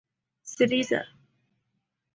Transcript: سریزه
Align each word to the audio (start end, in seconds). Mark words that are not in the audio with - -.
سریزه 0.43 1.05